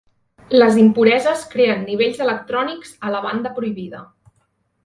Les 0.59 0.77
impureses 0.83 1.43
creen 1.51 1.85
nivells 1.91 2.23
electrònics 2.29 2.97
a 3.11 3.15
la 3.17 3.23
banda 3.27 3.55
prohibida. 3.59 4.05